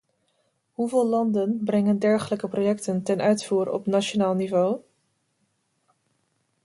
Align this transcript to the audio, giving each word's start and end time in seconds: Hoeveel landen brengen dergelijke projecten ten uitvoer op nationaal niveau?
Hoeveel 0.71 1.07
landen 1.07 1.61
brengen 1.63 1.99
dergelijke 1.99 2.47
projecten 2.47 3.03
ten 3.03 3.21
uitvoer 3.21 3.69
op 3.71 3.85
nationaal 3.85 4.33
niveau? 4.33 4.81